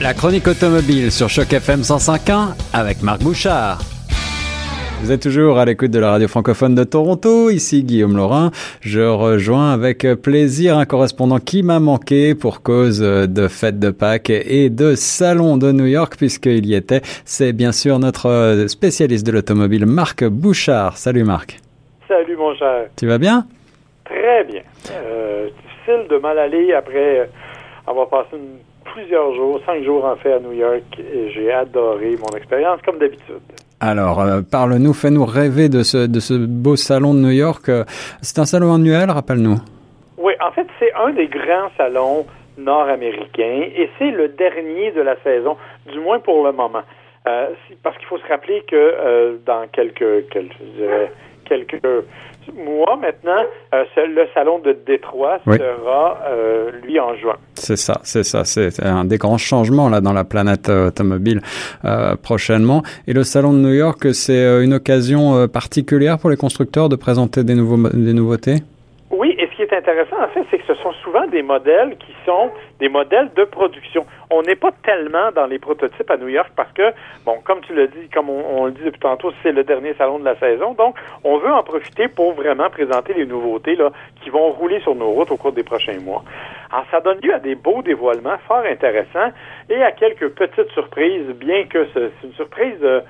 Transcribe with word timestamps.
La 0.00 0.12
chronique 0.12 0.48
automobile 0.48 1.12
sur 1.12 1.28
Choc 1.28 1.52
FM 1.52 1.80
105.1 1.80 2.56
avec 2.72 3.02
Marc 3.02 3.22
Bouchard. 3.22 3.78
Vous 5.00 5.12
êtes 5.12 5.22
toujours 5.22 5.58
à 5.58 5.64
l'écoute 5.64 5.92
de 5.92 6.00
la 6.00 6.10
radio 6.10 6.26
francophone 6.26 6.74
de 6.74 6.82
Toronto. 6.82 7.48
Ici 7.48 7.84
Guillaume 7.84 8.16
Laurin. 8.16 8.50
Je 8.80 9.00
rejoins 9.00 9.72
avec 9.72 10.04
plaisir 10.20 10.78
un 10.78 10.84
correspondant 10.84 11.38
qui 11.38 11.62
m'a 11.62 11.78
manqué 11.78 12.34
pour 12.34 12.62
cause 12.62 12.98
de 13.00 13.48
fête 13.48 13.78
de 13.78 13.90
Pâques 13.90 14.30
et 14.30 14.68
de 14.68 14.96
salon 14.96 15.56
de 15.56 15.70
New 15.70 15.86
York 15.86 16.16
puisqu'il 16.18 16.66
y 16.66 16.74
était. 16.74 17.02
C'est 17.24 17.52
bien 17.52 17.70
sûr 17.70 18.00
notre 18.00 18.64
spécialiste 18.66 19.24
de 19.24 19.32
l'automobile, 19.32 19.86
Marc 19.86 20.24
Bouchard. 20.24 20.96
Salut 20.96 21.24
Marc. 21.24 21.60
Salut 22.08 22.36
mon 22.36 22.54
cher. 22.56 22.88
Tu 22.96 23.06
vas 23.06 23.18
bien? 23.18 23.46
Très 24.04 24.44
bien. 24.44 24.62
Euh, 24.90 25.48
difficile 25.48 26.08
de 26.10 26.18
mal 26.18 26.36
aller 26.38 26.72
après 26.72 27.30
avoir 27.86 28.08
passé 28.08 28.30
une 28.32 28.58
plusieurs 28.94 29.34
jours, 29.34 29.60
cinq 29.66 29.82
jours 29.82 30.04
en 30.04 30.16
fait 30.16 30.32
à 30.32 30.38
New 30.38 30.52
York 30.52 30.84
et 30.98 31.30
j'ai 31.30 31.52
adoré 31.52 32.16
mon 32.16 32.36
expérience 32.36 32.80
comme 32.82 32.98
d'habitude. 32.98 33.42
Alors, 33.80 34.20
euh, 34.20 34.40
parle-nous, 34.40 34.94
fais-nous 34.94 35.26
rêver 35.26 35.68
de 35.68 35.82
ce, 35.82 36.06
de 36.06 36.20
ce 36.20 36.34
beau 36.34 36.76
salon 36.76 37.12
de 37.12 37.18
New 37.18 37.32
York. 37.32 37.68
Euh, 37.68 37.84
c'est 38.22 38.38
un 38.38 38.44
salon 38.44 38.72
annuel, 38.72 39.10
rappelle-nous. 39.10 39.58
Oui, 40.16 40.32
en 40.40 40.52
fait, 40.52 40.66
c'est 40.78 40.92
un 40.94 41.10
des 41.10 41.26
grands 41.26 41.70
salons 41.76 42.24
nord-américains 42.56 43.62
et 43.76 43.90
c'est 43.98 44.12
le 44.12 44.28
dernier 44.28 44.92
de 44.92 45.02
la 45.02 45.16
saison, 45.22 45.56
du 45.92 45.98
moins 45.98 46.20
pour 46.20 46.46
le 46.46 46.52
moment. 46.52 46.84
Euh, 47.26 47.48
parce 47.82 47.96
qu'il 47.98 48.06
faut 48.06 48.18
se 48.18 48.28
rappeler 48.28 48.62
que 48.70 49.38
dans 49.44 49.66
quelques, 49.72 50.28
quelques, 50.28 50.54
je 50.60 50.82
dirais, 50.82 51.12
quelques 51.44 51.82
mois 52.52 52.96
maintenant, 52.96 53.42
euh, 53.74 53.84
le 54.06 54.26
salon 54.34 54.58
de 54.58 54.76
Détroit 54.86 55.38
sera, 55.44 56.18
euh, 56.28 56.70
lui, 56.82 56.98
en 57.00 57.14
juin. 57.16 57.36
C'est 57.54 57.76
ça, 57.76 58.00
c'est 58.02 58.24
ça. 58.24 58.44
C'est 58.44 58.82
un 58.82 59.04
des 59.04 59.18
grands 59.18 59.38
changements 59.38 59.88
là 59.88 60.00
dans 60.00 60.12
la 60.12 60.24
planète 60.24 60.68
euh, 60.68 60.88
automobile 60.88 61.40
prochainement. 62.22 62.82
Et 63.06 63.12
le 63.12 63.22
salon 63.22 63.52
de 63.52 63.58
New 63.58 63.72
York, 63.72 64.14
c'est 64.14 64.62
une 64.62 64.74
occasion 64.74 65.48
particulière 65.48 66.18
pour 66.18 66.30
les 66.30 66.36
constructeurs 66.36 66.88
de 66.88 66.96
présenter 66.96 67.44
des, 67.44 67.54
nouveaux, 67.54 67.88
des 67.88 68.12
nouveautés? 68.12 68.62
Oui, 69.16 69.32
et 69.38 69.46
ce 69.46 69.54
qui 69.54 69.62
est 69.62 69.72
intéressant, 69.72 70.16
en 70.20 70.26
fait, 70.26 70.44
c'est 70.50 70.58
que 70.58 70.66
ce 70.66 70.74
sont 70.74 70.90
souvent 71.04 71.24
des 71.28 71.42
modèles 71.42 71.96
qui 71.98 72.12
sont 72.26 72.50
des 72.80 72.88
modèles 72.88 73.30
de 73.36 73.44
production. 73.44 74.04
On 74.28 74.42
n'est 74.42 74.56
pas 74.56 74.72
tellement 74.82 75.30
dans 75.30 75.46
les 75.46 75.60
prototypes 75.60 76.10
à 76.10 76.16
New 76.16 76.26
York 76.26 76.50
parce 76.56 76.72
que, 76.72 76.82
bon, 77.24 77.38
comme 77.44 77.60
tu 77.60 77.74
l'as 77.76 77.86
dit, 77.86 78.08
comme 78.12 78.28
on, 78.28 78.66
le 78.66 78.72
dit 78.72 78.82
depuis 78.82 78.98
tantôt, 78.98 79.32
c'est 79.44 79.52
le 79.52 79.62
dernier 79.62 79.94
salon 79.94 80.18
de 80.18 80.24
la 80.24 80.36
saison. 80.40 80.74
Donc, 80.74 80.96
on 81.22 81.38
veut 81.38 81.52
en 81.52 81.62
profiter 81.62 82.08
pour 82.08 82.32
vraiment 82.32 82.68
présenter 82.70 83.14
les 83.14 83.24
nouveautés 83.24 83.76
là, 83.76 83.92
qui 84.20 84.30
vont 84.30 84.50
rouler 84.50 84.80
sur 84.80 84.96
nos 84.96 85.10
routes 85.10 85.30
au 85.30 85.36
cours 85.36 85.52
des 85.52 85.62
prochains 85.62 86.00
mois. 86.00 86.24
Alors, 86.72 86.86
ça 86.90 86.98
donne 86.98 87.20
lieu 87.22 87.32
à 87.32 87.38
des 87.38 87.54
beaux 87.54 87.82
dévoilements 87.82 88.38
fort 88.48 88.64
intéressants 88.68 89.30
et 89.70 89.80
à 89.80 89.92
quelques 89.92 90.30
petites 90.30 90.72
surprises, 90.72 91.28
bien 91.36 91.66
que 91.66 91.86
c'est 91.94 92.10
une 92.24 92.32
surprise... 92.32 92.78
Euh, 92.82 93.00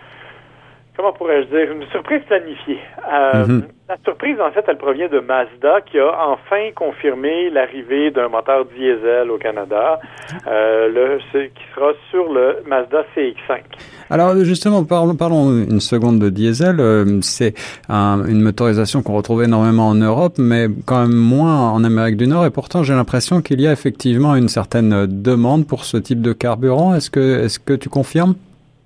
comment 0.97 1.13
pourrais-je 1.13 1.49
dire, 1.49 1.73
une 1.73 1.87
surprise 1.91 2.23
planifiée. 2.27 2.79
Euh, 3.13 3.47
mhm. 3.47 3.63
La 3.89 3.97
surprise, 4.03 4.41
en 4.41 4.51
fait, 4.51 4.65
elle 4.67 4.79
provient 4.79 5.09
de 5.09 5.21
Mazda 5.21 5.83
qui 5.83 5.99
a 5.99 6.29
enfin 6.29 6.71
confirmé 6.75 7.51
l'arrivée 7.51 8.11
d'un 8.11 8.29
moteur 8.29 8.65
diesel 8.65 9.31
au 9.31 9.37
Canada, 9.37 10.01
euh, 10.47 10.89
le, 10.89 11.49
qui 11.49 11.63
sera 11.75 11.93
sur 12.11 12.33
le 12.33 12.63
Mazda 12.67 13.05
CX5. 13.15 13.61
Alors 14.09 14.35
justement, 14.43 14.85
parlons, 14.85 15.17
parlons 15.17 15.51
une 15.51 15.81
seconde 15.81 16.19
de 16.19 16.31
diesel. 16.31 16.81
Euh, 16.81 17.19
c'est 17.21 17.53
une 17.91 18.41
motorisation 18.41 19.03
qu'on 19.03 19.15
retrouve 19.15 19.43
énormément 19.43 19.89
en 19.89 19.95
Europe, 19.95 20.35
mais 20.39 20.69
quand 20.87 21.03
même 21.03 21.17
moins 21.17 21.71
en 21.71 21.85
Amérique 21.85 22.17
du 22.17 22.27
Nord. 22.27 22.47
Et 22.47 22.51
pourtant, 22.51 22.83
j'ai 22.83 22.95
l'impression 22.95 23.43
qu'il 23.43 23.61
y 23.61 23.67
a 23.67 23.73
effectivement 23.73 24.35
une 24.35 24.49
certaine 24.49 25.07
demande 25.07 25.67
pour 25.67 25.85
ce 25.85 25.99
type 25.99 26.23
de 26.23 26.33
carburant. 26.33 26.95
Est-ce 26.95 27.11
que, 27.11 27.45
est-ce 27.45 27.59
que 27.59 27.75
tu 27.75 27.91
confirmes? 27.91 28.35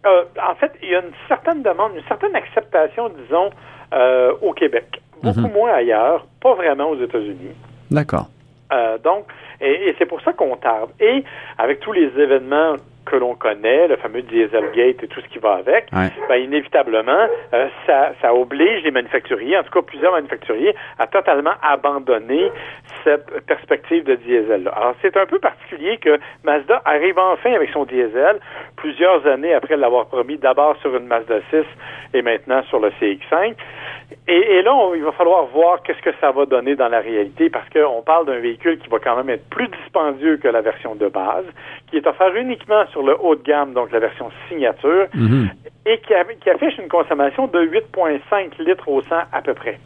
Euh, 0.09 0.25
en 0.51 0.55
fait, 0.55 0.73
il 0.83 0.91
y 0.91 0.95
a 0.95 1.01
une 1.01 1.13
certaine 1.27 1.63
demande, 1.63 1.93
une 1.95 2.07
certaine 2.09 2.35
acceptation, 2.35 3.11
disons, 3.11 3.51
euh, 3.93 4.33
au 4.43 4.53
Québec. 4.53 5.01
Beaucoup 5.23 5.41
mhm. 5.41 5.53
moins 5.53 5.73
ailleurs, 5.73 6.27
pas 6.41 6.55
vraiment 6.55 6.91
aux 6.91 7.01
États-Unis. 7.01 7.55
D'accord. 7.91 8.29
Euh, 8.73 8.99
donc, 8.99 9.27
et, 9.61 9.89
et 9.89 9.97
c'est 9.99 10.07
pour 10.07 10.21
ça 10.21 10.33
qu'on 10.33 10.57
tarde. 10.57 10.91
Et 11.01 11.25
avec 11.59 11.81
tous 11.81 11.93
les 11.93 12.07
événements 12.19 12.77
que 13.11 13.17
l'on 13.17 13.35
connaît, 13.35 13.89
le 13.89 13.97
fameux 13.97 14.23
Dieselgate 14.23 15.03
et 15.03 15.09
tout 15.09 15.21
ce 15.21 15.29
qui 15.29 15.39
va 15.39 15.55
avec, 15.55 15.91
ben, 15.93 16.37
inévitablement, 16.37 17.27
euh, 17.55 17.69
ça, 17.87 18.13
ça 18.21 18.35
oblige 18.35 18.83
les 18.85 18.91
manufacturiers, 18.91 19.59
en 19.59 19.63
tout 19.63 19.71
cas 19.71 19.83
plusieurs 19.83 20.13
manufacturiers, 20.13 20.75
à 20.99 21.07
totalement 21.07 21.55
abandonner 21.63 22.51
cette 23.05 23.47
perspective 23.47 24.05
de 24.05 24.15
diesel-là. 24.17 24.71
Alors, 24.71 24.95
c'est 25.03 25.17
un 25.17 25.27
peu 25.27 25.39
particulier 25.39 25.99
que 25.99 26.19
Mazda 26.45 26.83
arrive 26.85 27.19
enfin 27.19 27.53
avec 27.53 27.71
son 27.71 27.85
diesel, 27.85 28.39
plusieurs 28.77 29.27
années 29.27 29.55
après 29.55 29.77
l'avoir 29.77 30.07
promis 30.07 30.37
d'abord 30.37 30.77
sur 30.81 30.95
une 30.97 31.07
Mazda 31.07 31.41
6 31.51 31.65
et 32.15 32.23
maintenant 32.23 32.63
sur 32.65 32.81
le 32.81 32.91
CX5. 33.01 33.55
Et, 34.27 34.63
là, 34.63 34.73
il 34.95 35.03
va 35.03 35.13
falloir 35.13 35.47
voir 35.47 35.83
qu'est-ce 35.83 36.01
que 36.01 36.15
ça 36.21 36.31
va 36.31 36.47
donner 36.47 36.77
dans 36.77 36.89
la 36.89 37.01
réalité, 37.01 37.51
parce 37.51 37.69
qu'on 37.71 38.03
parle 38.03 38.27
d'un 38.27 38.39
véhicule 38.39 38.79
qui 38.79 38.89
va 38.89 38.99
quand 38.99 39.17
même 39.17 39.31
être 39.31 39.49
plus 39.51 39.69
dispendieux 39.69 40.37
que 40.39 40.49
la 40.49 40.61
version 40.61 40.95
de 40.95 41.09
base, 41.09 41.45
qui 41.91 41.97
est 41.97 42.07
offert 42.07 42.35
uniquement 42.35 42.87
sur 42.89 42.98
le 43.03 43.17
haut 43.21 43.35
de 43.35 43.43
gamme, 43.43 43.73
donc 43.73 43.91
la 43.93 44.01
version 44.01 44.31
signature, 44.49 45.07
mhm. 45.15 45.51
et 45.87 45.99
qui, 45.99 46.15
qui, 46.41 46.51
affiche 46.51 46.79
une 46.79 46.89
consommation 46.89 47.47
de 47.47 47.61
8,5 47.61 48.63
litres 48.65 48.89
au 48.89 49.03
100 49.03 49.09
à 49.33 49.43
peu 49.43 49.55
près. 49.55 49.79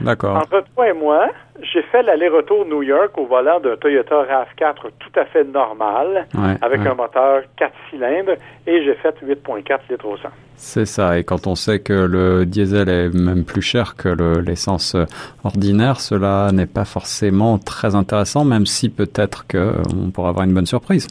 D'accord. 0.00 0.36
Entre 0.36 0.64
toi 0.74 0.88
et 0.88 0.92
moi, 0.92 1.28
j'ai 1.62 1.82
fait 1.82 2.02
l'aller-retour 2.02 2.66
New 2.66 2.82
York 2.82 3.16
au 3.16 3.26
volant 3.26 3.60
d'un 3.60 3.76
Toyota 3.76 4.24
RAV4 4.24 4.74
tout 4.98 5.18
à 5.20 5.24
fait 5.24 5.44
normal, 5.44 6.26
avec 6.60 6.80
un 6.80 6.94
moteur 6.94 7.42
4 7.56 7.72
cylindres, 7.90 8.32
et 8.66 8.84
j'ai 8.84 8.94
fait 8.94 9.14
8,4 9.22 9.78
litres 9.90 10.06
au 10.06 10.16
100. 10.16 10.28
C'est 10.56 10.84
ça, 10.84 11.18
et 11.18 11.24
quand 11.24 11.46
on 11.46 11.54
sait 11.54 11.80
que 11.80 11.92
le 11.92 12.44
diesel 12.44 12.88
est 12.88 13.14
même 13.14 13.44
plus 13.44 13.62
cher 13.62 13.96
que 13.96 14.40
l'essence 14.40 14.96
ordinaire, 15.42 16.00
cela 16.00 16.50
n'est 16.52 16.66
pas 16.66 16.84
forcément 16.84 17.58
très 17.58 17.94
intéressant, 17.94 18.44
même 18.44 18.66
si 18.66 18.88
peut-être 18.88 19.46
qu'on 19.46 20.10
pourra 20.10 20.30
avoir 20.30 20.44
une 20.44 20.54
bonne 20.54 20.66
surprise. 20.66 21.08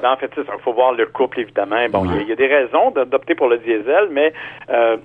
Ben 0.00 0.12
en 0.12 0.16
fait, 0.16 0.30
il 0.36 0.44
faut 0.62 0.72
voir 0.72 0.92
le 0.92 1.06
couple, 1.06 1.40
évidemment. 1.40 1.88
Bon, 1.90 2.04
il 2.04 2.28
y, 2.28 2.32
a 2.32 2.36
des 2.36 2.46
raisons 2.46 2.90
d'opter 2.90 3.34
pour 3.34 3.48
le 3.48 3.58
diesel, 3.58 4.08
mais 4.10 4.32
euh, 4.70 4.96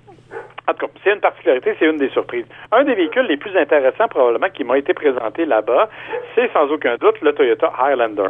en 0.67 0.73
tout 0.73 0.87
cas, 0.87 0.93
c'est 1.03 1.13
une 1.13 1.19
particularité, 1.19 1.75
c'est 1.77 1.85
une 1.85 1.97
des 1.97 2.09
surprises. 2.09 2.45
Un 2.71 2.83
des 2.83 2.95
véhicules 2.95 3.25
les 3.25 3.37
plus 3.37 3.55
intéressants 3.57 4.07
probablement 4.07 4.49
qui 4.49 4.63
m'a 4.63 4.77
été 4.77 4.93
présenté 4.93 5.45
là-bas, 5.45 5.89
c'est 6.35 6.51
sans 6.53 6.71
aucun 6.71 6.95
doute 6.95 7.19
le 7.21 7.33
Toyota 7.33 7.71
Highlander. 7.77 8.29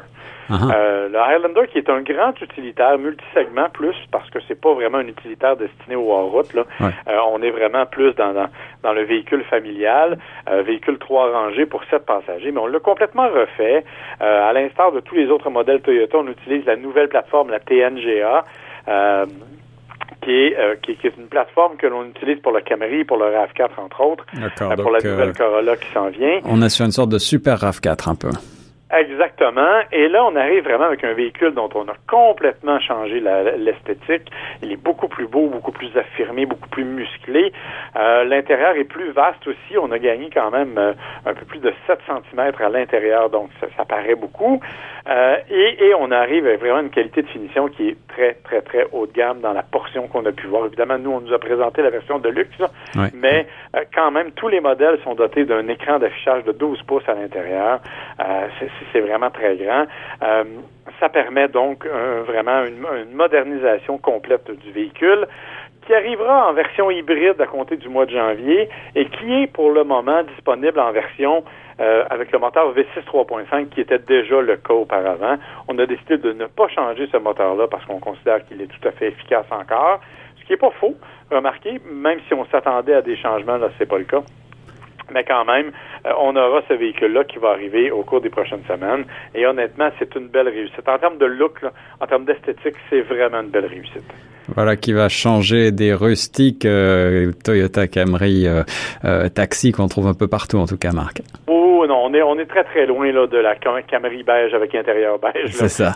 Uh-huh. 0.49 0.73
Euh, 0.75 1.09
le 1.09 1.17
Highlander 1.17 1.67
qui 1.71 1.77
est 1.77 1.89
un 1.89 2.01
grand 2.01 2.39
utilitaire 2.41 2.97
multisegment 2.97 3.69
plus 3.71 3.95
parce 4.11 4.29
que 4.29 4.39
c'est 4.47 4.59
pas 4.59 4.73
vraiment 4.73 4.97
un 4.97 5.07
utilitaire 5.07 5.55
destiné 5.55 5.95
aux 5.95 6.11
hors-route. 6.11 6.53
Là. 6.53 6.63
Euh, 6.81 7.17
on 7.31 7.41
est 7.41 7.51
vraiment 7.51 7.85
plus 7.85 8.13
dans, 8.15 8.33
dans, 8.81 8.93
le 8.93 9.03
véhicule 9.03 9.43
familial, 9.45 10.17
euh, 10.49 10.63
véhicule 10.63 10.97
trois 10.97 11.31
rangées 11.31 11.65
pour 11.65 11.83
sept 11.85 12.05
passagers, 12.05 12.51
mais 12.51 12.59
on 12.59 12.67
l'a 12.67 12.79
complètement 12.79 13.27
refait. 13.29 13.85
à 14.19 14.51
l'instar 14.53 14.91
de 14.91 14.99
tous 14.99 15.15
les 15.15 15.27
autres 15.29 15.49
modèles 15.49 15.81
Toyota, 15.81 16.17
on 16.17 16.27
utilise 16.27 16.65
la 16.65 16.75
nouvelle 16.75 17.07
plateforme, 17.07 17.49
la 17.49 17.59
TNGA. 17.59 18.43
Euh, 20.27 20.75
qui 20.81 20.91
est, 20.91 21.17
une 21.17 21.27
plateforme 21.27 21.75
que 21.77 21.87
l'on 21.87 22.05
utilise 22.05 22.39
pour 22.41 22.51
le 22.51 22.61
Camry, 22.61 23.03
pour 23.03 23.17
le 23.17 23.25
RAV4, 23.25 23.69
entre 23.77 24.01
autres, 24.01 24.25
euh, 24.37 24.75
pour 24.75 24.91
la 24.91 24.99
nouvelle 24.99 25.29
euh, 25.29 25.33
Corolla 25.33 25.75
qui 25.75 25.91
s'en 25.93 26.09
vient. 26.09 26.39
On 26.45 26.61
a 26.61 26.69
sur 26.69 26.85
une 26.85 26.91
sorte 26.91 27.09
de 27.09 27.17
super 27.17 27.57
RAV4 27.57 28.09
un 28.09 28.15
peu. 28.15 28.29
Exactement. 28.93 29.81
Et 29.91 30.07
là, 30.07 30.23
on 30.23 30.35
arrive 30.35 30.65
vraiment 30.65 30.85
avec 30.85 31.03
un 31.03 31.13
véhicule 31.13 31.55
dont 31.55 31.69
on 31.73 31.87
a 31.87 31.95
complètement 32.07 32.79
changé 32.79 33.23
l'esthétique. 33.57 34.31
Il 34.61 34.71
est 34.71 34.77
beaucoup 34.77 35.07
plus 35.07 35.25
beau, 35.25 35.47
beaucoup 35.47 35.71
plus 35.71 35.89
affirmé, 35.97 36.45
beaucoup 36.45 36.69
plus 36.69 36.83
musclé. 36.83 37.51
Euh, 37.95 38.23
l'intérieur 38.23 38.75
est 38.75 38.83
plus 38.83 39.09
vaste 39.09 39.47
aussi. 39.47 39.77
On 39.81 39.91
a 39.91 39.97
gagné 39.97 40.29
quand 40.31 40.51
même 40.51 40.77
euh, 40.77 40.93
un 41.25 41.33
peu 41.33 41.43
plus 41.45 41.59
de 41.59 41.73
7 41.87 41.99
cm 42.05 42.51
à 42.59 42.69
l'intérieur, 42.69 43.31
donc 43.31 43.49
ça, 43.59 43.85
paraît 43.85 44.15
beaucoup. 44.15 44.61
Euh, 45.09 45.37
et, 45.49 45.85
et, 45.85 45.93
on 45.95 46.11
arrive 46.11 46.45
avec 46.45 46.59
vraiment 46.59 46.79
une 46.81 46.89
qualité 46.89 47.23
de 47.23 47.27
finition 47.27 47.67
qui 47.69 47.89
est 47.89 47.97
très, 48.07 48.35
très, 48.43 48.61
très 48.61 48.87
haut 48.91 49.07
de 49.07 49.11
gamme 49.11 49.41
dans 49.41 49.53
la 49.53 49.63
portion 49.63 50.07
qu'on 50.07 50.25
a 50.25 50.31
pu 50.31 50.47
voir. 50.47 50.67
Évidemment, 50.67 50.99
nous, 50.99 51.11
on 51.11 51.21
nous 51.21 51.33
a 51.33 51.39
présenté 51.39 51.81
la 51.81 51.89
version 51.89 52.19
de 52.19 52.29
luxe, 52.29 52.61
mais 53.13 53.47
quand 53.93 54.11
même, 54.11 54.31
tous 54.31 54.47
les 54.47 54.61
modèles 54.61 54.99
sont 55.03 55.15
dotés 55.15 55.45
d'un 55.45 55.67
écran 55.67 55.99
d'affichage 55.99 56.43
de 56.45 56.51
12 56.51 56.83
pouces 56.83 57.07
à 57.09 57.15
l'intérieur. 57.15 57.79
c'est 58.59 58.69
c'est 58.91 59.01
vraiment 59.01 59.29
très 59.29 59.55
grand. 59.55 59.85
Euh, 60.23 60.43
ça 60.99 61.09
permet 61.09 61.47
donc 61.47 61.85
vraiment 61.85 62.63
une, 62.65 63.13
modernisation 63.13 63.97
complète 63.97 64.49
du 64.51 64.71
véhicule 64.71 65.27
qui 65.85 65.93
arrivera 65.93 66.49
en 66.49 66.53
version 66.53 66.89
hybride 66.91 67.39
à 67.41 67.45
compter 67.45 67.77
du 67.77 67.89
mois 67.89 68.05
de 68.05 68.11
janvier 68.11 68.69
et 68.95 69.05
qui 69.05 69.33
est 69.33 69.47
pour 69.47 69.71
le 69.71 69.83
moment 69.83 70.23
disponible 70.23 70.79
en 70.79 70.91
version 70.91 71.43
euh, 71.79 72.03
avec 72.09 72.31
le 72.31 72.39
moteur 72.39 72.73
V6 72.73 73.03
3.5 73.05 73.69
qui 73.69 73.81
était 73.81 73.99
déjà 73.99 74.41
le 74.41 74.57
cas 74.57 74.73
auparavant. 74.73 75.37
On 75.67 75.77
a 75.79 75.85
décidé 75.85 76.17
de 76.17 76.31
ne 76.31 76.45
pas 76.45 76.67
changer 76.67 77.07
ce 77.11 77.17
moteur-là 77.17 77.67
parce 77.67 77.83
qu'on 77.85 77.99
considère 77.99 78.45
qu'il 78.45 78.61
est 78.61 78.67
tout 78.67 78.87
à 78.87 78.91
fait 78.91 79.07
efficace 79.07 79.45
encore, 79.51 79.99
ce 80.39 80.45
qui 80.45 80.51
n'est 80.51 80.57
pas 80.57 80.71
faux. 80.79 80.95
Remarquez, 81.31 81.81
même 81.91 82.19
si 82.27 82.33
on 82.33 82.45
s'attendait 82.45 82.93
à 82.93 83.01
des 83.01 83.17
changements, 83.17 83.57
là, 83.57 83.69
c'est 83.77 83.87
pas 83.87 83.97
le 83.97 84.03
cas. 84.03 84.21
Mais 85.11 85.23
quand 85.23 85.45
même, 85.45 85.71
euh, 86.05 86.11
on 86.19 86.35
aura 86.35 86.61
ce 86.67 86.73
véhicule-là 86.73 87.23
qui 87.25 87.37
va 87.37 87.49
arriver 87.49 87.91
au 87.91 88.03
cours 88.03 88.21
des 88.21 88.29
prochaines 88.29 88.63
semaines. 88.65 89.05
Et 89.33 89.45
honnêtement, 89.45 89.89
c'est 89.99 90.15
une 90.15 90.27
belle 90.27 90.49
réussite. 90.49 90.87
En 90.87 90.97
termes 90.97 91.17
de 91.17 91.25
look, 91.25 91.59
en 91.99 92.07
termes 92.07 92.25
d'esthétique, 92.25 92.75
c'est 92.89 93.01
vraiment 93.01 93.41
une 93.41 93.49
belle 93.49 93.65
réussite. 93.65 94.11
Voilà 94.55 94.75
qui 94.75 94.93
va 94.93 95.09
changer 95.09 95.71
des 95.71 95.93
rustiques 95.93 96.65
euh, 96.65 97.31
Toyota 97.43 97.87
Camry 97.87 98.45
euh, 98.47 99.29
taxi 99.29 99.71
qu'on 99.71 99.87
trouve 99.87 100.07
un 100.07 100.13
peu 100.13 100.27
partout 100.27 100.57
en 100.57 100.65
tout 100.65 100.77
cas, 100.77 100.91
Marc. 100.91 101.21
Oh 101.47 101.85
non, 101.87 102.03
on 102.05 102.13
est 102.13 102.21
on 102.21 102.37
est 102.39 102.45
très 102.45 102.63
très 102.63 102.85
loin 102.85 103.11
là 103.11 103.27
de 103.27 103.37
la 103.37 103.55
Camry 103.55 104.23
beige 104.23 104.53
avec 104.53 104.75
intérieur 104.75 105.19
beige. 105.19 105.51
C'est 105.51 105.69
ça. 105.69 105.93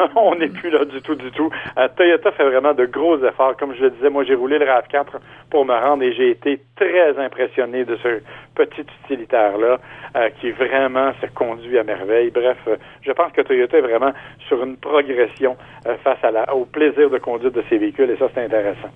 on 0.16 0.34
n'est 0.36 0.48
plus 0.48 0.70
là 0.70 0.84
du 0.84 1.00
tout, 1.02 1.14
du 1.14 1.30
tout. 1.30 1.50
Euh, 1.78 1.88
Toyota 1.96 2.32
fait 2.32 2.44
vraiment 2.44 2.74
de 2.74 2.86
gros 2.86 3.22
efforts. 3.24 3.56
Comme 3.56 3.74
je 3.74 3.82
le 3.82 3.90
disais, 3.90 4.10
moi, 4.10 4.24
j'ai 4.24 4.34
roulé 4.34 4.58
le 4.58 4.66
RAV4 4.66 5.06
pour 5.50 5.64
me 5.64 5.74
rendre 5.74 6.02
et 6.02 6.12
j'ai 6.12 6.30
été 6.30 6.60
très 6.76 7.18
impressionné 7.18 7.84
de 7.84 7.96
ce 7.96 8.20
petit 8.54 8.84
utilitaire-là 9.04 9.78
euh, 10.16 10.30
qui 10.40 10.50
vraiment 10.50 11.12
se 11.20 11.26
conduit 11.34 11.78
à 11.78 11.84
merveille. 11.84 12.30
Bref, 12.30 12.58
euh, 12.68 12.76
je 13.02 13.12
pense 13.12 13.32
que 13.32 13.42
Toyota 13.42 13.78
est 13.78 13.82
vraiment 13.82 14.12
sur 14.48 14.62
une 14.62 14.76
progression 14.76 15.56
face 16.04 16.18
à 16.22 16.30
la, 16.30 16.54
au 16.54 16.66
plaisir 16.66 17.08
de 17.08 17.18
conduire 17.18 17.50
de 17.50 17.62
ces 17.68 17.78
véhicules 17.78 17.99
et 18.08 18.16
ça, 18.16 18.26
c'est 18.34 18.44
intéressant. 18.44 18.88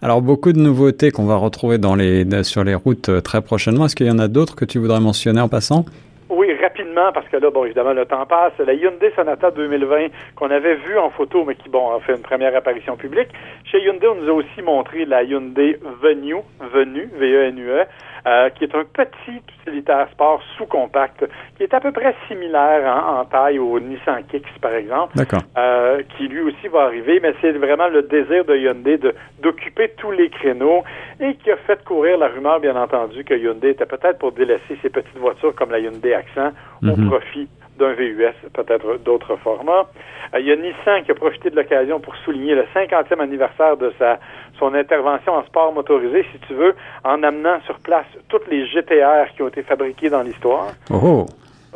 Alors, 0.00 0.22
beaucoup 0.22 0.52
de 0.52 0.58
nouveautés 0.58 1.10
qu'on 1.10 1.26
va 1.26 1.36
retrouver 1.36 1.78
dans 1.78 1.94
les, 1.94 2.24
sur 2.44 2.64
les 2.64 2.74
routes 2.74 3.22
très 3.22 3.42
prochainement. 3.42 3.86
Est-ce 3.86 3.96
qu'il 3.96 4.06
y 4.06 4.10
en 4.10 4.18
a 4.18 4.28
d'autres 4.28 4.54
que 4.56 4.64
tu 4.64 4.78
voudrais 4.78 5.00
mentionner 5.00 5.40
en 5.40 5.48
passant? 5.48 5.84
Oui, 6.28 6.52
rapidement, 6.60 7.12
parce 7.12 7.28
que 7.28 7.36
là, 7.36 7.50
bon, 7.50 7.64
évidemment, 7.64 7.92
le 7.92 8.04
temps 8.04 8.26
passe. 8.26 8.52
La 8.58 8.74
Hyundai 8.74 9.12
Sonata 9.14 9.50
2020 9.52 10.08
qu'on 10.34 10.50
avait 10.50 10.74
vue 10.74 10.98
en 10.98 11.10
photo, 11.10 11.44
mais 11.44 11.54
qui, 11.54 11.68
bon, 11.68 11.94
a 11.94 12.00
fait 12.00 12.14
une 12.14 12.22
première 12.22 12.54
apparition 12.56 12.96
publique. 12.96 13.28
Chez 13.64 13.80
Hyundai, 13.80 14.08
on 14.08 14.16
nous 14.16 14.28
a 14.28 14.32
aussi 14.32 14.62
montré 14.62 15.04
la 15.04 15.22
Hyundai 15.22 15.78
Venue, 16.02 16.42
Venue, 16.72 17.08
V-E-N-U-E, 17.16 17.84
euh, 18.26 18.50
qui 18.50 18.64
est 18.64 18.74
un 18.74 18.84
petit 18.84 19.40
utilitaire 19.60 20.08
sport 20.10 20.42
sous-compact, 20.56 21.24
qui 21.56 21.62
est 21.62 21.72
à 21.72 21.78
peu 21.78 21.92
près 21.92 22.12
similaire 22.26 22.92
en, 22.92 23.24
taille 23.24 23.60
au 23.60 23.78
Nissan 23.78 24.24
Kicks, 24.28 24.58
par 24.60 24.74
exemple. 24.74 25.16
D'accord. 25.16 25.42
Euh, 25.56 25.75
qui 26.02 26.28
lui 26.28 26.40
aussi 26.40 26.68
va 26.68 26.82
arriver, 26.82 27.20
mais 27.20 27.34
c'est 27.40 27.52
vraiment 27.52 27.88
le 27.88 28.02
désir 28.02 28.44
de 28.44 28.56
Hyundai 28.56 28.98
de, 28.98 29.14
d'occuper 29.42 29.92
tous 29.96 30.10
les 30.10 30.28
créneaux 30.30 30.84
et 31.20 31.34
qui 31.36 31.50
a 31.50 31.56
fait 31.56 31.82
courir 31.84 32.18
la 32.18 32.28
rumeur, 32.28 32.60
bien 32.60 32.76
entendu, 32.76 33.24
que 33.24 33.34
Hyundai 33.34 33.70
était 33.70 33.86
peut-être 33.86 34.18
pour 34.18 34.32
délaisser 34.32 34.78
ses 34.82 34.90
petites 34.90 35.16
voitures 35.18 35.54
comme 35.54 35.70
la 35.70 35.78
Hyundai 35.78 36.14
Accent 36.14 36.52
au 36.82 36.96
mhm. 36.96 37.08
profit 37.08 37.48
d'un 37.78 37.92
VUS, 37.92 38.32
peut-être 38.54 38.98
d'autres 39.04 39.36
formats. 39.36 39.86
Euh, 40.34 40.40
il 40.40 40.46
y 40.46 40.52
a 40.52 40.56
Nissan 40.56 41.04
qui 41.04 41.10
a 41.10 41.14
profité 41.14 41.50
de 41.50 41.56
l'occasion 41.56 42.00
pour 42.00 42.16
souligner 42.16 42.54
le 42.54 42.64
50e 42.74 43.20
anniversaire 43.20 43.76
de 43.76 43.92
sa 43.98 44.18
son 44.58 44.72
intervention 44.74 45.34
en 45.34 45.44
sport 45.44 45.72
motorisé, 45.74 46.24
si 46.32 46.38
tu 46.46 46.54
veux, 46.54 46.74
en 47.04 47.22
amenant 47.22 47.60
sur 47.66 47.78
place 47.80 48.06
toutes 48.28 48.48
les 48.48 48.66
GTR 48.66 49.34
qui 49.34 49.42
ont 49.42 49.48
été 49.48 49.62
fabriquées 49.62 50.08
dans 50.08 50.22
l'histoire. 50.22 50.68
Oh. 50.90 51.26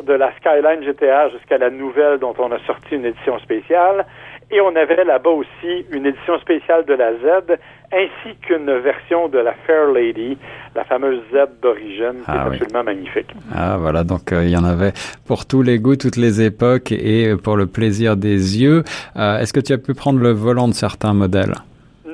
De 0.06 0.12
la 0.14 0.32
Skyline 0.36 0.82
GTR 0.82 1.30
jusqu'à 1.32 1.58
la 1.58 1.70
nouvelle 1.70 2.18
dont 2.18 2.34
on 2.38 2.50
a 2.52 2.58
sorti 2.66 2.94
une 2.94 3.04
édition 3.04 3.38
spéciale. 3.38 4.06
Et 4.52 4.60
on 4.60 4.74
avait 4.74 5.04
là-bas 5.04 5.30
aussi 5.30 5.86
une 5.92 6.06
édition 6.06 6.38
spéciale 6.40 6.84
de 6.84 6.94
la 6.94 7.12
Z, 7.12 7.56
ainsi 7.92 8.36
qu'une 8.42 8.70
version 8.78 9.28
de 9.28 9.38
la 9.38 9.52
Fair 9.66 9.92
Lady, 9.92 10.36
la 10.74 10.82
fameuse 10.84 11.20
Z 11.32 11.60
d'origine, 11.62 12.22
qui 12.24 12.26
ah 12.26 12.46
absolument 12.46 12.82
magnifique. 12.82 13.28
Ah 13.54 13.76
voilà, 13.78 14.02
donc 14.02 14.32
euh, 14.32 14.44
il 14.44 14.50
y 14.50 14.56
en 14.56 14.64
avait 14.64 14.92
pour 15.24 15.46
tous 15.46 15.62
les 15.62 15.78
goûts, 15.78 15.94
toutes 15.94 16.16
les 16.16 16.42
époques 16.42 16.90
et 16.90 17.36
pour 17.36 17.56
le 17.56 17.66
plaisir 17.66 18.16
des 18.16 18.60
yeux. 18.60 18.82
Euh, 19.16 19.38
est-ce 19.38 19.52
que 19.52 19.60
tu 19.60 19.72
as 19.72 19.78
pu 19.78 19.94
prendre 19.94 20.18
le 20.18 20.32
volant 20.32 20.66
de 20.66 20.74
certains 20.74 21.14
modèles? 21.14 21.54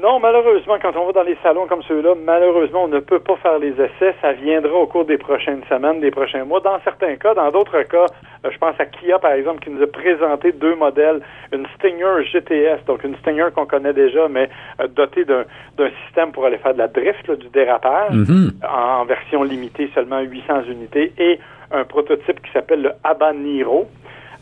Non, 0.06 0.20
malheureusement, 0.20 0.76
quand 0.80 0.94
on 0.94 1.06
va 1.06 1.12
dans 1.12 1.24
les 1.24 1.36
salons 1.42 1.66
comme 1.66 1.82
ceux-là, 1.82 2.14
malheureusement, 2.14 2.84
on 2.84 2.88
ne 2.88 3.00
peut 3.00 3.18
pas 3.18 3.34
faire 3.38 3.58
les 3.58 3.72
essais. 3.72 4.14
Ça 4.22 4.34
viendra 4.34 4.72
au 4.72 4.86
cours 4.86 5.04
des 5.04 5.18
prochaines 5.18 5.62
semaines, 5.68 5.98
des 5.98 6.12
prochains 6.12 6.44
mois. 6.44 6.60
Dans 6.60 6.78
certains 6.84 7.16
cas, 7.16 7.34
dans 7.34 7.50
d'autres 7.50 7.82
cas, 7.82 8.06
euh, 8.44 8.50
je 8.52 8.56
pense 8.58 8.78
à 8.78 8.86
Kia, 8.86 9.18
par 9.18 9.32
exemple, 9.32 9.64
qui 9.64 9.70
nous 9.70 9.82
a 9.82 9.86
présenté 9.88 10.52
deux 10.52 10.76
modèles. 10.76 11.22
Une 11.52 11.66
Stinger 11.74 12.22
GTS, 12.22 12.84
donc 12.86 13.02
une 13.02 13.16
Stinger 13.16 13.48
qu'on 13.52 13.66
connaît 13.66 13.94
déjà, 13.94 14.28
mais 14.28 14.48
euh, 14.80 14.86
dotée 14.86 15.24
d'un 15.24 15.90
système 16.04 16.30
pour 16.30 16.46
aller 16.46 16.58
faire 16.58 16.74
de 16.74 16.78
la 16.78 16.86
drift, 16.86 17.28
du 17.28 17.48
dérapage, 17.48 18.14
mm-hmm. 18.14 18.50
en, 18.64 19.04
version 19.06 19.42
limitée, 19.42 19.90
seulement 19.92 20.20
800 20.20 20.66
unités, 20.70 21.14
et 21.18 21.40
un 21.72 21.82
prototype 21.82 22.40
qui 22.42 22.52
s'appelle 22.52 22.82
le 22.82 22.92
Habanero. 23.02 23.88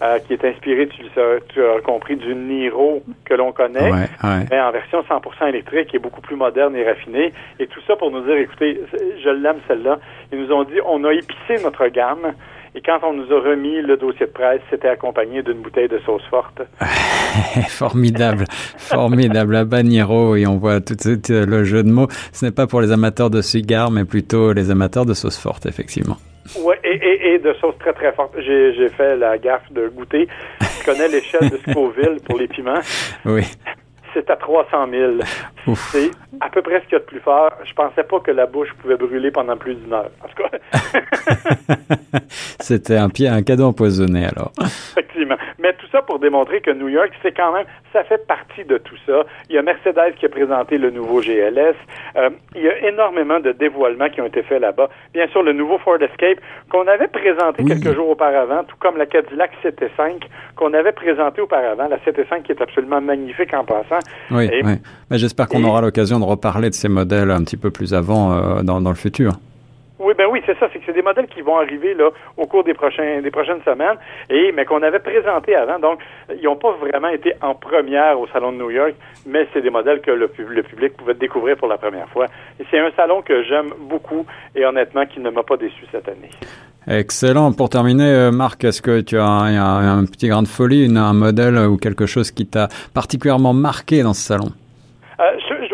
Euh, 0.05 0.19
qui 0.19 0.35
est 0.35 0.45
inspiré, 0.45 0.87
tu, 0.89 1.03
tu, 1.49 1.63
as 1.65 1.81
compris, 1.81 2.17
du 2.17 2.35
Niro 2.35 3.03
que 3.25 3.33
l'on 3.33 3.53
connaît, 3.53 3.91
mais 4.23 4.61
en 4.61 4.71
version 4.71 5.01
100% 5.01 5.49
électrique 5.49 5.95
et 5.95 5.99
beaucoup 5.99 6.21
plus 6.21 6.37
moderne 6.37 6.77
et 6.77 6.85
raffinée. 6.85 7.33
Et 7.59 7.67
tout 7.69 7.81
ça 7.87 7.97
pour 7.97 8.11
nous 8.11 8.21
dire, 8.21 8.37
écoutez, 8.37 8.83
je 8.93 9.31
l'aime 9.31 9.61
celle-là. 9.67 9.99
Ils 10.31 10.41
nous 10.41 10.53
ont 10.53 10.65
dit, 10.65 10.79
on 10.85 11.05
a 11.05 11.13
épicé 11.13 11.63
notre 11.63 11.87
gamme. 11.87 12.35
Et 12.75 12.83
quand 12.83 12.99
on 13.03 13.15
nous 13.15 13.33
a 13.33 13.41
remis 13.41 13.81
le 13.81 13.97
dossier 13.97 14.27
de 14.27 14.33
presse, 14.33 14.61
c'était 14.69 14.89
accompagné 14.89 15.43
d'une 15.43 15.63
bouteille 15.63 15.89
de 15.89 16.01
sauce 16.05 16.25
forte. 16.29 16.61
formidable, 17.69 18.45
formidable. 18.77 19.57
À 19.57 19.65
Baniro, 19.65 20.37
et 20.37 20.47
on 20.47 20.59
voit 20.59 20.83
tout 20.83 20.97
de 20.97 21.01
suite 21.01 21.31
le 21.31 21.65
jeu 21.65 21.83
de 21.83 21.91
mots. 21.91 22.09
Ce 22.33 22.45
n'est 22.45 22.53
pas 22.53 22.67
pour 22.67 22.83
les 22.83 22.93
amateurs 22.93 23.31
de 23.31 23.41
cigares, 23.41 23.91
mais 23.91 24.05
plutôt 24.05 24.53
les 24.53 24.71
amateurs 24.71 25.07
de 25.07 25.15
sauce 25.15 25.39
forte, 25.39 25.65
effectivement. 25.65 26.17
Oui, 26.59 26.75
et, 26.85 27.39
de 27.39 27.53
sauce 27.55 27.77
très 27.79 27.93
très 27.93 28.13
forte. 28.13 28.35
J'ai 28.39 28.89
fait 28.91 29.17
la 29.17 29.39
gaffe 29.39 29.71
de 29.73 29.89
goûter. 29.89 30.29
Je 30.61 30.85
connais 30.85 31.09
l'échelle 31.09 31.51
de 31.51 31.59
Scoville 31.59 32.19
pour 32.27 32.39
les 32.39 32.49
piments. 32.49 32.81
Oui 33.25 33.45
c'est 34.15 34.31
à 34.31 34.37
300 34.37 34.87
000. 34.91 35.13
C'est 35.77 36.11
à 36.41 36.49
peu 36.49 36.63
près 36.63 36.81
ce 36.81 36.85
qu'il 36.85 36.93
y 36.93 36.97
a 36.97 37.01
de 37.01 37.05
plus 37.05 37.21
fort. 37.21 37.51
Je 37.65 37.73
pensais 37.75 38.05
pas 38.05 38.21
que 38.21 38.31
la 38.31 38.47
bouche 38.47 38.69
pouvait 38.81 38.97
brûler 38.97 39.31
pendant 39.31 39.57
plus 39.57 39.75
d'une 39.75 39.93
heure. 39.93 40.11
En 40.23 40.29
tout 40.29 40.43
cas. 40.43 42.19
C'était 42.61 42.97
un, 42.97 43.09
pied, 43.11 43.29
un 43.29 43.43
cadeau 43.43 43.65
empoisonné 43.65 44.27
alors. 44.27 44.53
Effectivement. 44.61 45.37
Mais 45.65 45.73
tout 45.73 45.87
ça 45.91 46.03
pour 46.03 46.19
démontrer 46.19 46.61
que 46.61 46.71
New 46.71 46.89
York, 46.89 47.11
c'est 47.23 47.35
quand 47.35 47.55
même, 47.55 47.65
ça 47.91 48.05
fait 48.05 48.27
partie 48.27 48.67
de 48.67 48.77
tout 48.77 48.97
ça. 49.07 49.25
Il 49.49 49.55
y 49.55 49.59
a 49.59 49.63
Mercedes 49.63 50.15
qui 50.21 50.27
a 50.27 50.29
présenté 50.29 50.77
le 50.77 50.91
nouveau 50.91 51.23
GLS. 51.23 51.75
Euh, 52.17 52.29
il 52.55 52.63
y 52.63 52.69
a 52.69 52.87
énormément 52.87 53.41
de 53.41 53.53
dévoilements 53.53 54.11
qui 54.11 54.21
ont 54.21 54.27
été 54.27 54.43
faits 54.43 54.61
là-bas. 54.61 54.91
Bien 55.15 55.27
sûr, 55.29 55.43
le 55.43 55.55
nouveau 55.55 55.79
Ford 55.79 55.97
Escape 56.03 56.39
qu'on 56.71 56.87
avait 56.87 57.09
présenté 57.09 57.65
quelques 57.65 57.95
jours 57.95 58.11
auparavant, 58.11 58.65
tout 58.65 58.77
comme 58.79 58.99
la 58.99 59.07
Cadillac 59.07 59.53
CT5 59.65 60.25
qu'on 60.55 60.75
avait 60.75 60.93
présenté 60.93 61.41
auparavant, 61.41 61.89
la 61.89 61.97
CT5 61.97 62.43
qui 62.43 62.53
est 62.53 62.61
absolument 62.61 63.01
magnifique 63.01 63.55
en 63.55 63.65
passant. 63.65 64.01
Oui, 64.31 64.51
oui. 64.63 64.75
Mais 65.11 65.17
j'espère 65.17 65.49
qu'on 65.49 65.65
aura 65.65 65.81
l'occasion 65.81 66.21
de 66.21 66.27
reparler 66.27 66.69
de 66.69 66.75
ces 66.75 66.91
modèles 66.91 67.31
un 67.31 67.43
petit 67.43 67.57
peu 67.57 67.71
plus 67.71 67.95
avant 67.95 68.33
euh, 68.33 68.63
dans, 68.63 68.83
dans 68.83 68.91
le 68.91 68.97
futur. 68.97 69.33
Oui, 70.05 70.13
ben 70.17 70.27
oui, 70.31 70.43
c'est 70.45 70.59
ça. 70.59 70.69
C'est 70.71 70.79
que 70.79 70.85
c'est 70.85 70.93
des 70.93 71.03
modèles 71.03 71.27
qui 71.27 71.41
vont 71.41 71.57
arriver 71.57 71.95
là 71.95 72.11
au 72.37 72.47
cours 72.47 72.63
des 72.63 72.75
prochains 72.75 73.23
des 73.23 73.31
prochaines 73.31 73.63
semaines, 73.65 73.97
et 74.29 74.53
mais 74.53 74.67
qu'on 74.67 74.83
avait 74.83 74.99
présentés 74.99 75.57
avant. 75.57 75.79
Donc, 75.79 76.01
ils 76.29 76.45
n'ont 76.45 76.57
pas 76.57 76.73
vraiment 76.73 77.09
été 77.09 77.33
en 77.41 77.55
première 77.55 78.21
au 78.21 78.27
salon 78.27 78.53
de 78.53 78.59
New 78.59 78.71
York, 78.71 78.95
mais 79.27 79.49
c'est 79.53 79.63
des 79.63 79.71
modèles 79.71 80.03
que 80.03 80.11
le, 80.11 80.31
le, 80.37 80.63
public 80.63 80.97
pouvait 80.97 81.15
découvrir 81.15 81.57
pour 81.57 81.69
la 81.69 81.79
première 81.79 82.09
fois. 82.11 82.27
Et 82.61 82.65
c'est 82.71 82.79
un 82.79 82.91
salon 82.97 83.23
que 83.23 83.43
j'aime 83.45 83.71
beaucoup 83.81 84.27
et 84.55 84.67
honnêtement 84.67 85.07
qui 85.07 85.21
ne 85.21 85.31
m'a 85.31 85.43
pas 85.43 85.57
déçu 85.57 85.85
cette 85.91 86.09
année. 86.09 86.31
Excellent. 86.87 87.53
Pour 87.53 87.71
terminer, 87.71 88.13
euh, 88.13 88.31
Marc, 88.31 88.63
est-ce 88.65 88.83
que 88.83 89.01
tu 89.01 89.17
as 89.17 89.25
un, 89.25 90.01
un 90.01 90.05
petit 90.05 90.29
grain 90.29 90.43
de 90.43 90.49
folie, 90.49 90.93
un 90.95 91.15
modèle 91.15 91.57
ou 91.57 91.79
quelque 91.79 92.05
chose 92.05 92.31
qui 92.31 92.47
t'a 92.47 92.69
particulièrement 92.93 93.55
marqué 93.55 94.03
dans 94.03 94.13
ce 94.13 94.21
salon? 94.21 94.53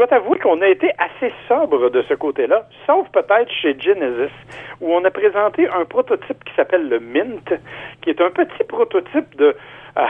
Je, 0.00 0.06
dois 0.06 0.18
t'avouer 0.18 0.38
qu'on 0.38 0.62
a 0.62 0.66
été 0.66 0.90
assez 0.96 1.30
sobre 1.46 1.90
de 1.90 2.00
ce 2.08 2.14
côté-là, 2.14 2.66
sauf 2.86 3.06
peut-être 3.10 3.52
chez 3.52 3.78
Genesis, 3.78 4.32
où 4.80 4.94
on 4.94 5.04
a 5.04 5.10
présenté 5.10 5.68
un 5.68 5.84
prototype 5.84 6.42
qui 6.42 6.54
s'appelle 6.54 6.88
le 6.88 7.00
Mint, 7.00 7.52
qui 8.00 8.08
est 8.08 8.22
un 8.22 8.30
petit 8.30 8.64
prototype 8.66 9.36
de 9.36 9.54
ah, 9.96 10.08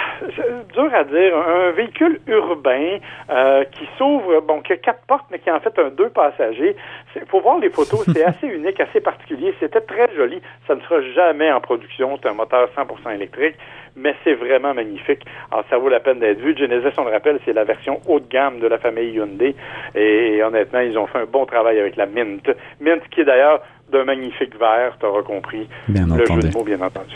dur 0.72 0.94
à 0.94 1.04
dire, 1.04 1.36
un 1.36 1.70
véhicule 1.70 2.20
urbain 2.26 2.98
euh, 3.30 3.64
qui 3.64 3.88
s'ouvre, 3.96 4.40
bon, 4.42 4.60
qui 4.60 4.72
a 4.72 4.76
quatre 4.76 5.04
portes, 5.06 5.26
mais 5.30 5.38
qui 5.38 5.48
a 5.48 5.56
en 5.56 5.60
fait 5.60 5.78
un 5.78 5.88
deux 5.88 6.10
passagers. 6.10 6.76
Il 7.16 7.26
faut 7.26 7.40
voir 7.40 7.58
les 7.58 7.70
photos, 7.70 8.04
c'est 8.12 8.24
assez 8.24 8.46
unique, 8.46 8.80
assez 8.80 9.00
particulier. 9.00 9.54
C'était 9.60 9.80
très 9.80 10.12
joli. 10.14 10.40
Ça 10.66 10.74
ne 10.74 10.80
sera 10.80 11.00
jamais 11.14 11.50
en 11.50 11.60
production. 11.60 12.18
C'est 12.22 12.28
un 12.28 12.34
moteur 12.34 12.68
100% 12.76 13.14
électrique, 13.14 13.56
mais 13.96 14.14
c'est 14.24 14.34
vraiment 14.34 14.74
magnifique. 14.74 15.24
Alors, 15.50 15.64
ça 15.70 15.78
vaut 15.78 15.88
la 15.88 16.00
peine 16.00 16.18
d'être 16.18 16.40
vu. 16.40 16.56
Genesis, 16.56 16.94
on 16.98 17.04
le 17.04 17.10
rappelle, 17.10 17.38
c'est 17.44 17.52
la 17.52 17.64
version 17.64 18.00
haut 18.06 18.20
de 18.20 18.28
gamme 18.28 18.60
de 18.60 18.66
la 18.66 18.78
famille 18.78 19.12
Hyundai. 19.12 19.54
Et, 19.94 20.42
honnêtement, 20.42 20.80
ils 20.80 20.98
ont 20.98 21.06
fait 21.06 21.18
un 21.18 21.26
bon 21.26 21.46
travail 21.46 21.80
avec 21.80 21.96
la 21.96 22.06
Mint. 22.06 22.50
Mint 22.80 23.02
qui 23.10 23.22
est 23.22 23.24
d'ailleurs 23.24 23.62
d'un 23.90 24.04
magnifique 24.04 24.58
verre, 24.58 24.96
tu 24.98 25.06
auras 25.06 25.22
compris 25.22 25.68
bien 25.88 26.06
le 26.06 26.24
jeu 26.24 26.48
de 26.48 26.52
mots, 26.52 26.64
bien 26.64 26.80
entendu. 26.80 27.14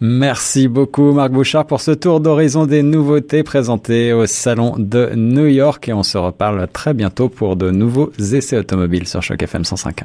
Merci 0.00 0.68
beaucoup, 0.68 1.12
Marc 1.12 1.30
Bouchard, 1.32 1.66
pour 1.66 1.80
ce 1.80 1.90
tour 1.90 2.20
d'horizon 2.20 2.66
des 2.66 2.82
nouveautés 2.82 3.42
présentées 3.42 4.12
au 4.12 4.26
Salon 4.26 4.74
de 4.78 5.10
New 5.14 5.46
York. 5.46 5.88
Et 5.88 5.92
on 5.92 6.02
se 6.02 6.18
reparle 6.18 6.66
très 6.68 6.94
bientôt 6.94 7.28
pour 7.28 7.56
de 7.56 7.70
nouveaux 7.70 8.10
essais 8.18 8.58
automobiles 8.58 9.06
sur 9.06 9.22
Choc 9.22 9.42
FM 9.42 9.62
105.1. 9.62 10.04